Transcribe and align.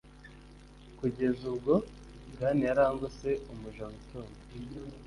Kugeza 0.99 1.41
ubwo 1.51 1.73
gan 2.37 2.57
yarangose 2.67 3.29
Umuja 3.51 3.81
witonda 3.91 4.39